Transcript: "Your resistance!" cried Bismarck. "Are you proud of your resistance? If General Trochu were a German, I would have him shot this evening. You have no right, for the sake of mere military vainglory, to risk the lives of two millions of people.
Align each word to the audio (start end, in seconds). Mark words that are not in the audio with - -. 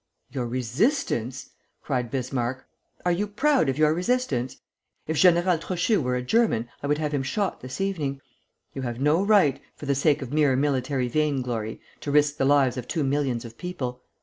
"Your 0.31 0.47
resistance!" 0.47 1.51
cried 1.83 2.09
Bismarck. 2.09 2.65
"Are 3.05 3.11
you 3.11 3.27
proud 3.27 3.69
of 3.69 3.77
your 3.77 3.93
resistance? 3.93 4.57
If 5.05 5.15
General 5.15 5.59
Trochu 5.59 6.01
were 6.01 6.15
a 6.15 6.23
German, 6.23 6.69
I 6.81 6.87
would 6.87 6.97
have 6.97 7.11
him 7.13 7.21
shot 7.21 7.61
this 7.61 7.79
evening. 7.79 8.19
You 8.73 8.81
have 8.81 8.99
no 8.99 9.23
right, 9.23 9.61
for 9.75 9.85
the 9.85 9.93
sake 9.93 10.23
of 10.23 10.33
mere 10.33 10.55
military 10.55 11.07
vainglory, 11.07 11.81
to 11.99 12.09
risk 12.09 12.37
the 12.37 12.45
lives 12.45 12.77
of 12.77 12.87
two 12.87 13.03
millions 13.03 13.45
of 13.45 13.59
people. 13.59 14.01